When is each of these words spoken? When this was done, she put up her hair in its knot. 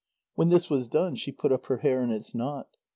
When 0.33 0.49
this 0.49 0.67
was 0.67 0.87
done, 0.87 1.13
she 1.13 1.31
put 1.31 1.51
up 1.51 1.67
her 1.67 1.77
hair 1.77 2.01
in 2.01 2.09
its 2.09 2.33
knot. 2.33 2.75